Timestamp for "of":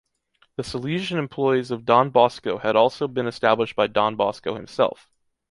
1.69-1.85